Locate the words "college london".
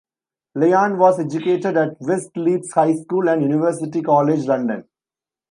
4.01-4.85